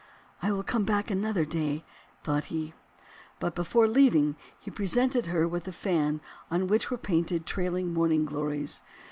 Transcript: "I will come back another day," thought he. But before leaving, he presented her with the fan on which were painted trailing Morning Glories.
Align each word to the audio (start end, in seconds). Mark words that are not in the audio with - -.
"I 0.41 0.51
will 0.51 0.63
come 0.63 0.83
back 0.83 1.11
another 1.11 1.45
day," 1.45 1.85
thought 2.23 2.45
he. 2.45 2.73
But 3.39 3.53
before 3.53 3.87
leaving, 3.87 4.35
he 4.59 4.71
presented 4.71 5.27
her 5.27 5.47
with 5.47 5.65
the 5.65 5.71
fan 5.71 6.21
on 6.49 6.65
which 6.65 6.89
were 6.89 6.97
painted 6.97 7.45
trailing 7.45 7.93
Morning 7.93 8.25
Glories. 8.25 8.81